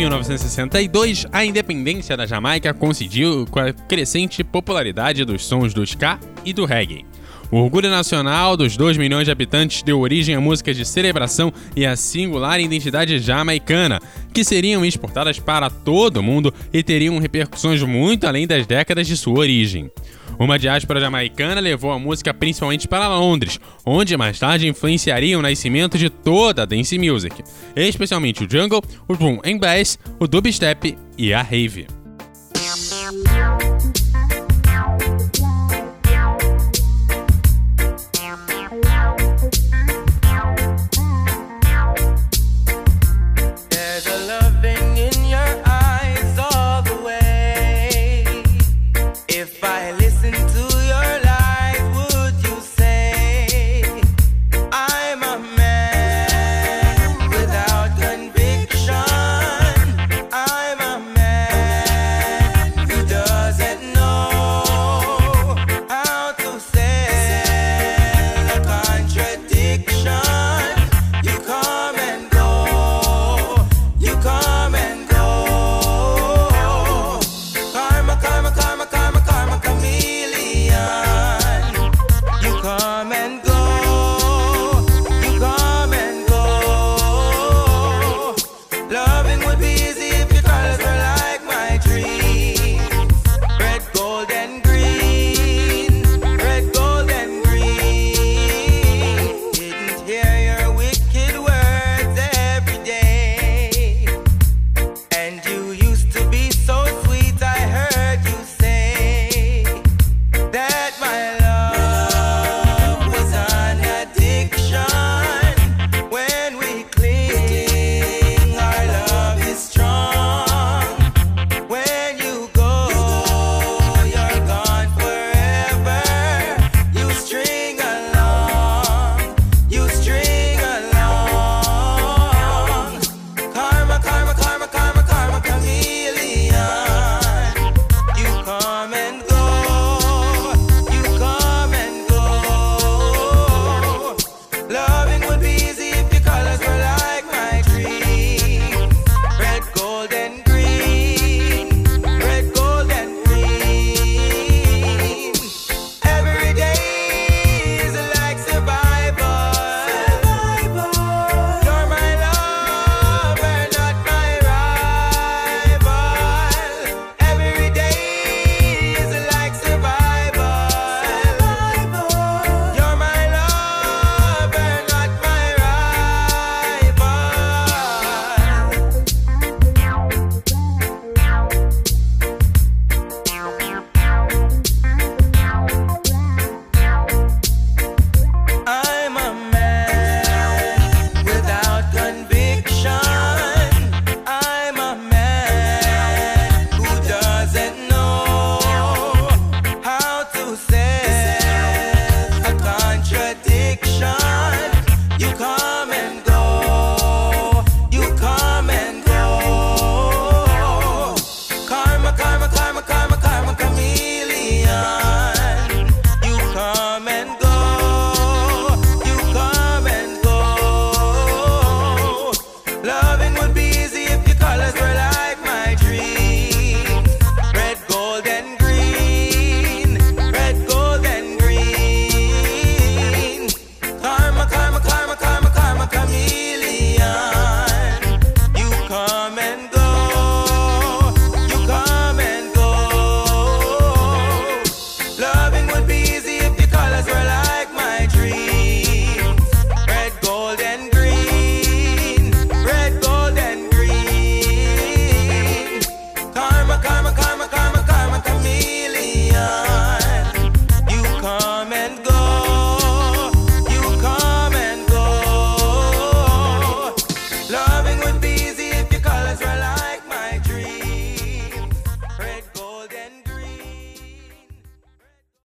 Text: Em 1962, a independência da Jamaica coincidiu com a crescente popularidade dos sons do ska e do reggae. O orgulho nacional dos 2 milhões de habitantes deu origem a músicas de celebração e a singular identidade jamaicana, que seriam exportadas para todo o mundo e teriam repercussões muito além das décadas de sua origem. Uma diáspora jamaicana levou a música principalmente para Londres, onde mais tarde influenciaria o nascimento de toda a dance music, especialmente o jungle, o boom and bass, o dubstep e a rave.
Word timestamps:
Em 0.00 0.04
1962, 0.04 1.26
a 1.30 1.44
independência 1.44 2.16
da 2.16 2.24
Jamaica 2.24 2.72
coincidiu 2.72 3.46
com 3.50 3.60
a 3.60 3.70
crescente 3.70 4.42
popularidade 4.42 5.26
dos 5.26 5.44
sons 5.44 5.74
do 5.74 5.82
ska 5.82 6.18
e 6.42 6.54
do 6.54 6.64
reggae. 6.64 7.04
O 7.50 7.58
orgulho 7.58 7.90
nacional 7.90 8.56
dos 8.56 8.78
2 8.78 8.96
milhões 8.96 9.26
de 9.26 9.30
habitantes 9.30 9.82
deu 9.82 10.00
origem 10.00 10.34
a 10.34 10.40
músicas 10.40 10.74
de 10.74 10.86
celebração 10.86 11.52
e 11.76 11.84
a 11.84 11.96
singular 11.96 12.58
identidade 12.58 13.18
jamaicana, 13.18 14.00
que 14.32 14.42
seriam 14.42 14.86
exportadas 14.86 15.38
para 15.38 15.68
todo 15.68 16.16
o 16.16 16.22
mundo 16.22 16.54
e 16.72 16.82
teriam 16.82 17.18
repercussões 17.18 17.82
muito 17.82 18.26
além 18.26 18.46
das 18.46 18.66
décadas 18.66 19.06
de 19.06 19.18
sua 19.18 19.40
origem. 19.40 19.90
Uma 20.40 20.58
diáspora 20.58 20.98
jamaicana 20.98 21.60
levou 21.60 21.92
a 21.92 21.98
música 21.98 22.32
principalmente 22.32 22.88
para 22.88 23.06
Londres, 23.08 23.60
onde 23.84 24.16
mais 24.16 24.38
tarde 24.38 24.66
influenciaria 24.66 25.38
o 25.38 25.42
nascimento 25.42 25.98
de 25.98 26.08
toda 26.08 26.62
a 26.62 26.64
dance 26.64 26.98
music, 26.98 27.44
especialmente 27.76 28.44
o 28.44 28.50
jungle, 28.50 28.82
o 29.06 29.14
boom 29.14 29.38
and 29.44 29.58
bass, 29.58 29.98
o 30.18 30.26
dubstep 30.26 30.96
e 31.18 31.34
a 31.34 31.42
rave. 31.42 31.99